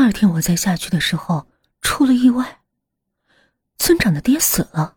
[0.00, 1.46] 二天我再下去的时候，
[1.82, 2.62] 出了意外。
[3.76, 4.96] 村长的爹死了。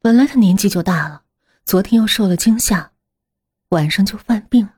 [0.00, 1.24] 本来他年纪就大了，
[1.64, 2.92] 昨天又受了惊吓，
[3.70, 4.68] 晚上就犯病。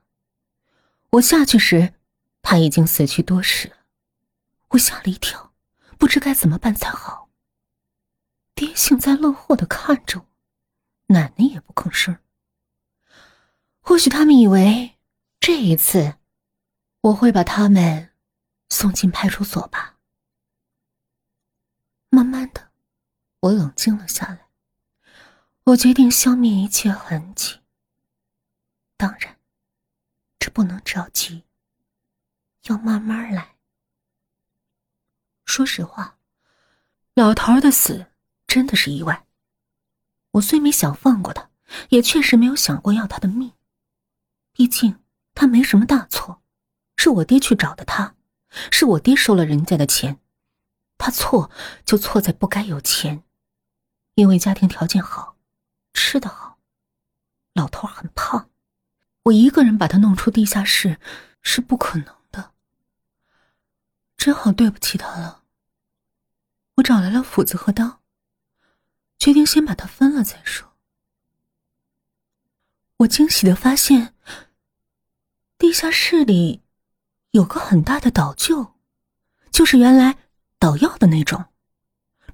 [1.10, 1.94] 我下去时，
[2.40, 3.74] 他已经死去多时了。
[4.68, 5.52] 我吓了一跳，
[5.98, 7.28] 不知该怎么办才好。
[8.54, 10.26] 爹幸灾乐祸的看着我，
[11.06, 12.16] 奶奶也不吭声。
[13.80, 14.98] 或许他们以为
[15.40, 16.14] 这一次
[17.00, 18.07] 我会把他们
[18.70, 19.96] 送进派出所吧。
[22.10, 22.70] 慢慢的，
[23.40, 24.48] 我冷静了下来。
[25.64, 27.60] 我决定消灭一切痕迹。
[28.96, 29.38] 当然，
[30.38, 31.44] 这不能着急，
[32.64, 33.56] 要慢慢来。
[35.44, 36.18] 说实话，
[37.14, 38.06] 老头的死
[38.46, 39.26] 真的是意外。
[40.32, 41.50] 我虽没想放过他，
[41.90, 43.52] 也确实没有想过要他的命。
[44.52, 45.02] 毕竟
[45.34, 46.42] 他没什么大错，
[46.96, 48.14] 是我爹去找的他，
[48.70, 50.20] 是我爹收了人家的钱，
[50.96, 51.50] 他错
[51.84, 53.22] 就错在不该有钱，
[54.14, 55.36] 因为家庭条件好，
[55.92, 56.58] 吃得好，
[57.54, 58.50] 老头很胖，
[59.24, 60.98] 我一个人把他弄出地下室
[61.42, 62.52] 是不可能的，
[64.16, 65.44] 只好对不起他了。
[66.76, 68.00] 我找来了斧子和刀，
[69.18, 70.72] 决定先把他分了再说。
[72.98, 74.14] 我惊喜的发现。
[75.58, 76.62] 地下室里
[77.32, 78.72] 有个很大的导臼，
[79.50, 80.16] 就是原来
[80.58, 81.46] 捣药的那种，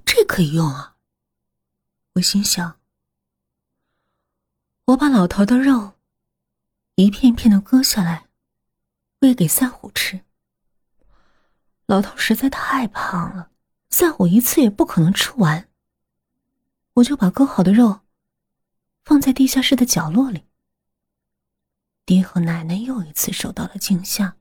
[0.05, 0.97] 这可以用啊。
[2.15, 2.79] 我心想，
[4.85, 5.95] 我把老头的肉
[6.95, 8.29] 一片片的割下来，
[9.21, 10.21] 喂给赛虎吃。
[11.87, 13.51] 老头实在太胖了，
[13.91, 15.69] 赛虎一次也不可能吃完。
[16.95, 18.01] 我就把割好的肉
[19.05, 20.45] 放在地下室的角落里。
[22.07, 24.37] 爹和奶奶又一次受到了惊吓，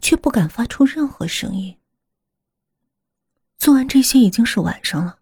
[0.00, 1.76] 却不敢发出任何声音。
[3.58, 5.18] 做完这些已经是晚上了。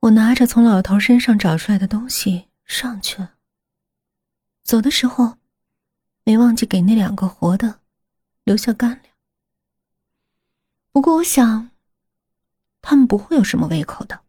[0.00, 3.34] 我拿着从老头身上找出来的东西上去了。
[4.62, 5.38] 走的时候，
[6.24, 7.80] 没忘记给那两个活的
[8.44, 9.14] 留下干粮。
[10.92, 11.70] 不过我想，
[12.82, 14.20] 他们不会有什么胃口的。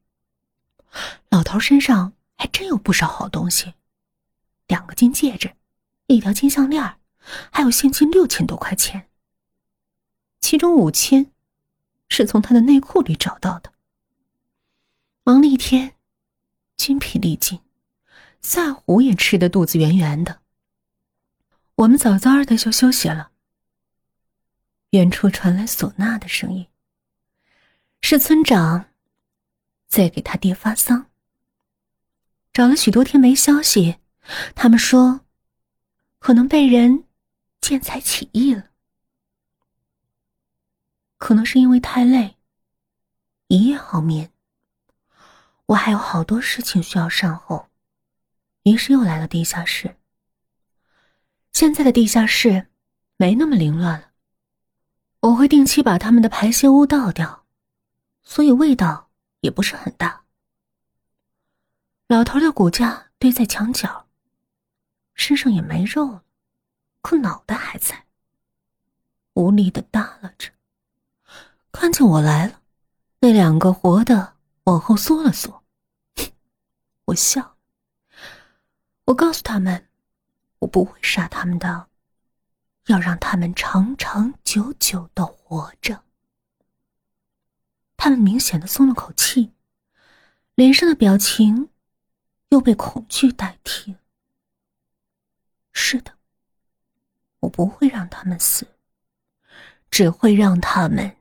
[1.30, 3.74] 老头身上还真有不少好东西，
[4.68, 5.54] 两个金戒指。
[6.08, 6.99] 一条金项链，
[7.52, 9.10] 还有现金六千多块钱。
[10.40, 11.32] 其中五千
[12.08, 13.74] 是从他的内裤里找到的。
[15.24, 15.96] 忙了一天，
[16.76, 17.60] 筋疲力尽，
[18.42, 20.40] 萨虎也吃得肚子圆圆的。
[21.76, 23.32] 我们早早的就休息了。
[24.92, 26.68] 远处传来唢呐的声音，
[28.02, 28.86] 是村长
[29.88, 31.08] 在给他爹发丧。
[32.52, 33.98] 找了许多天没消息，
[34.56, 35.22] 他们说。
[36.22, 37.06] 可能被人
[37.70, 38.72] 见财起意了，
[41.20, 42.36] 可能是因为太累，
[43.46, 44.34] 一夜好眠。
[45.68, 47.70] 我还有好多事情需要善后，
[48.64, 49.98] 于是又来了地下室。
[51.54, 52.70] 现在的地下室
[53.18, 54.14] 没那么凌乱了，
[55.20, 57.46] 我会定期把他们的排泄物倒掉，
[58.24, 60.24] 所以味道也不是很大。
[62.08, 64.08] 老头的骨架堆在墙角。
[65.14, 66.24] 身上也没肉了，
[67.02, 68.06] 可脑袋还在，
[69.34, 70.52] 无力的耷拉着。
[71.72, 72.62] 看见我来了，
[73.20, 75.64] 那两个活的往后缩了缩。
[77.06, 77.58] 我笑，
[79.06, 79.88] 我告诉他们，
[80.60, 81.88] 我不会杀他们的，
[82.88, 86.04] 要让他们长长久久的活着。
[87.98, 89.54] 他们明显的松了口气，
[90.56, 91.70] 脸上的表情
[92.50, 94.00] 又被恐惧代替了。
[95.72, 96.19] 是的，
[97.40, 98.68] 我不会让他们死，
[99.90, 101.18] 只会让他们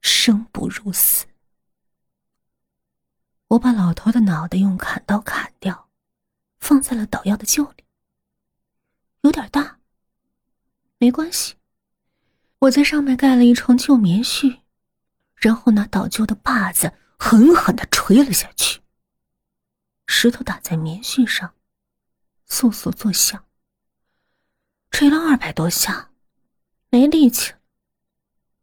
[0.00, 1.26] 生不如死。
[3.48, 5.88] 我把老头的脑袋用砍刀砍掉，
[6.58, 7.84] 放在了捣药的臼里。
[9.22, 9.78] 有点大，
[10.98, 11.56] 没关系。
[12.60, 14.60] 我在上面盖了一床旧棉絮，
[15.36, 18.80] 然后拿捣臼的把子狠狠的捶了下去。
[20.06, 21.54] 石头打在棉絮上。
[22.48, 23.44] 簌簌作响，
[24.90, 26.10] 捶了二百多下，
[26.90, 27.54] 没力气。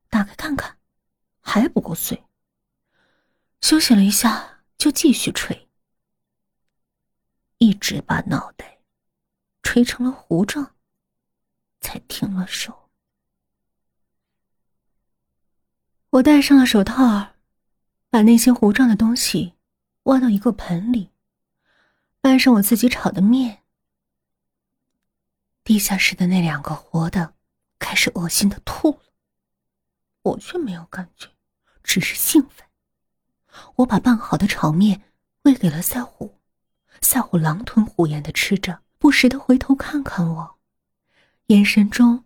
[0.10, 0.78] 打开看看，
[1.40, 2.24] 还不够碎。
[3.62, 5.68] 休息了一下，就继续捶，
[7.58, 8.80] 一直把脑袋
[9.64, 10.76] 捶成了糊状，
[11.82, 12.90] 才停了手。
[16.12, 17.36] 我戴上了手套，
[18.10, 19.54] 把那些糊状的东西
[20.04, 21.12] 挖到一个盆里，
[22.22, 23.64] 拌上我自己炒的面。
[25.68, 27.34] 地下室的那两个活的
[27.78, 29.02] 开始恶心的吐了，
[30.22, 31.28] 我却没有感觉，
[31.84, 32.66] 只是兴奋。
[33.76, 35.04] 我把拌好的炒面
[35.42, 36.40] 喂给了赛虎，
[37.02, 40.58] 赛虎狼吞虎咽的吃着，不时的回头看看我，
[41.48, 42.24] 眼神中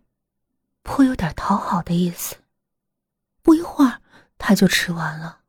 [0.84, 2.36] 颇有点讨好的意思。
[3.42, 4.00] 不一会儿，
[4.38, 5.40] 他就吃完了。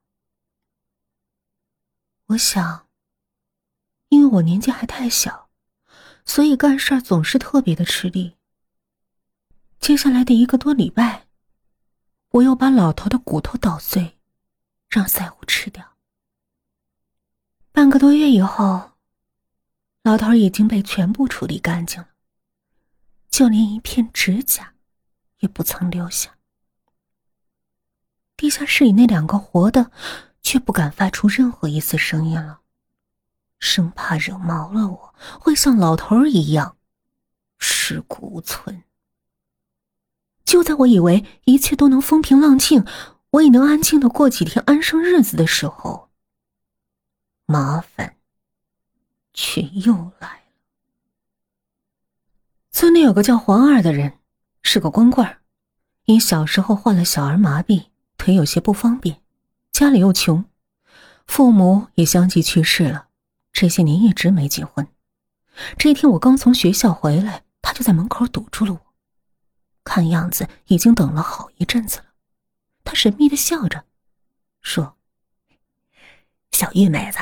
[2.26, 2.88] 我想，
[4.10, 5.43] 因为我年纪还太小，
[6.26, 8.38] 所以干事儿总是特别的吃力。
[9.80, 11.28] 接下来的一个多礼拜，
[12.30, 14.18] 我又把老头的骨头捣碎，
[14.90, 15.98] 让赛虎吃掉。
[17.72, 18.92] 半个多月以后，
[20.04, 22.10] 老头已经被全部处理干净了，
[23.30, 24.74] 就连一片指甲
[25.40, 26.38] 也不曾留下。
[28.36, 29.92] 地下室里那两个活的，
[30.42, 32.62] 却不敢发出任何一丝声音了，
[33.64, 36.76] 生怕惹毛了我，会像老头一样
[37.58, 38.84] 尸骨无存。
[40.44, 42.86] 就在我以为一切都能风平浪静，
[43.32, 46.10] 我也能安静的过几天安生日子的时候，
[47.46, 48.18] 麻烦
[49.34, 50.44] 却又来了。
[52.70, 54.20] 村里有个叫黄二的人，
[54.62, 55.38] 是个光棍
[56.04, 57.86] 因小时候患了小儿麻痹，
[58.18, 59.22] 腿有些不方便，
[59.72, 60.44] 家里又穷，
[61.26, 63.08] 父母也相继去世了，
[63.54, 64.88] 这些年一直没结婚。
[65.78, 68.94] 这一天我刚从学校回来，他就在门口堵住了我。
[69.84, 72.06] 看样子已经等了好一阵子了，
[72.84, 73.86] 他神秘的笑着，
[74.62, 74.98] 说
[76.52, 77.20] ：“小玉妹子，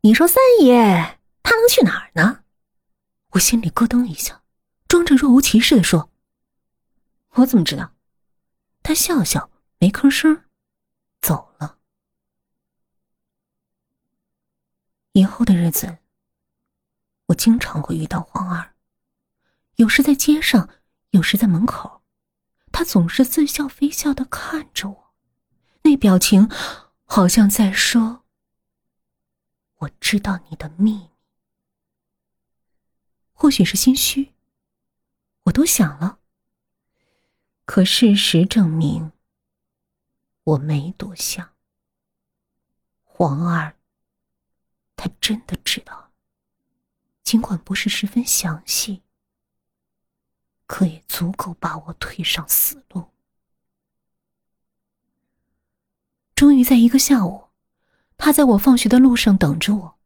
[0.00, 2.40] 你说三爷他能去哪儿呢？”
[3.32, 4.42] 我心里咯噔一下，
[4.88, 6.10] 装着若无其事的说
[7.34, 7.92] ：“我怎么知道？”
[8.82, 10.44] 他笑笑，没吭声，
[11.20, 11.76] 走了。
[15.16, 15.96] 以后的日子，
[17.28, 18.74] 我经常会遇到黄二，
[19.76, 20.68] 有时在街上。
[21.10, 22.02] 有时在门口，
[22.70, 25.14] 他总是似笑非笑的看着我，
[25.82, 26.50] 那表情
[27.04, 28.24] 好像在说
[29.78, 31.10] ：“我知道你的秘密。”
[33.32, 34.34] 或许是心虚，
[35.44, 36.18] 我都想了。
[37.64, 39.12] 可事实证明，
[40.42, 41.54] 我没多想。
[43.04, 43.74] 黄二，
[44.96, 46.10] 他真的知道，
[47.22, 49.02] 尽管不是十分详细。
[50.66, 53.10] 可也足够把我推上死路。
[56.34, 57.50] 终于在一个下午，
[58.16, 59.98] 他在我放学的路上等着我。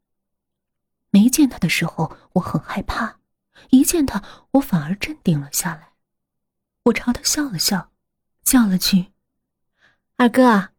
[1.11, 3.19] 没见他的时候，我很害怕；
[3.71, 4.23] 一见他，
[4.53, 5.95] 我反而镇定了下来。
[6.85, 7.91] 我朝他笑了笑，
[8.45, 9.13] 叫了句
[10.17, 10.71] ：“二哥。”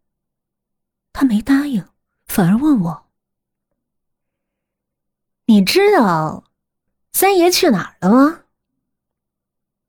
[1.11, 1.89] 他没答应，
[2.25, 3.09] 反而问我
[5.51, 6.45] ：“你知道
[7.11, 8.45] 三爷去哪儿了吗？”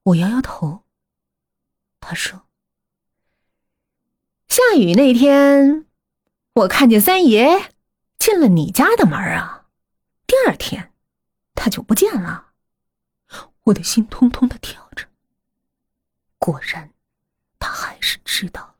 [0.02, 0.82] 我摇摇头。
[2.00, 2.48] 他说
[4.48, 5.86] ：“下雨那天，
[6.54, 7.72] 我看见三爷
[8.18, 9.68] 进了你家的门啊。
[10.26, 10.92] 第二天，
[11.54, 12.54] 他就不见了。”
[13.66, 15.06] 我的心通通的跳着。
[16.38, 16.92] 果然，
[17.60, 18.78] 他还是知道。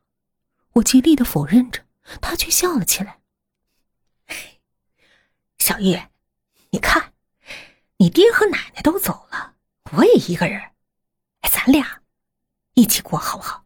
[0.73, 1.85] 我极力的否认着，
[2.19, 3.21] 他却笑了起来。
[5.57, 6.11] 小叶，
[6.73, 7.13] 你看，
[7.97, 9.53] 你爹和奶奶都走了，
[9.91, 10.71] 我也一个人。
[11.43, 12.01] 咱俩
[12.73, 13.65] 一起过好不好？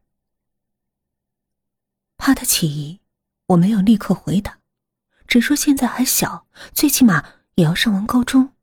[2.18, 3.00] 怕他起疑，
[3.46, 4.60] 我没有立刻回答，
[5.26, 8.54] 只说现在还小，最起码也要上完高中。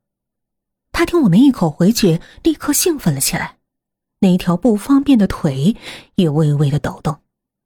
[0.91, 3.57] 他听我们一口回绝，立刻兴奋了起来，
[4.19, 5.75] 那条不方便的腿
[6.13, 7.19] 也微微的抖动，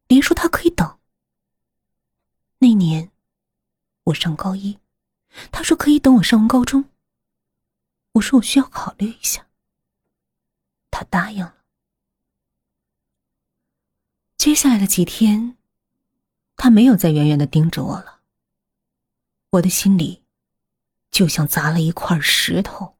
[0.08, 0.98] 连说他可以等。
[2.60, 3.12] 那年
[4.06, 4.80] 我上高一，
[5.52, 6.86] 他说可以等我上完高中。
[8.14, 9.48] 我说我需要考虑一下。
[10.92, 11.56] 他答应了。
[14.38, 15.58] 接下来的几天，
[16.56, 18.22] 他没有再远远的盯着我了。
[19.52, 20.24] 我的心里
[21.12, 22.98] 就像砸了一块石头，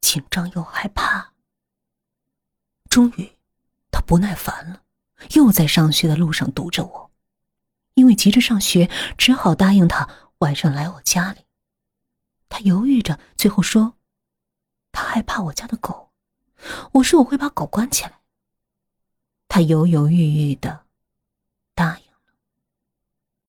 [0.00, 1.32] 紧张又害怕。
[2.88, 3.36] 终于，
[3.90, 4.82] 他不耐烦了，
[5.34, 7.10] 又在上学的路上堵着我。
[7.94, 10.08] 因为急着上学，只好答应他
[10.38, 11.44] 晚上来我家里。
[12.48, 13.94] 他犹豫着，最后说
[14.92, 16.10] ：“他害怕我家的狗。”
[16.94, 18.20] 我说我会把狗关起来。
[19.46, 20.86] 他犹犹豫豫的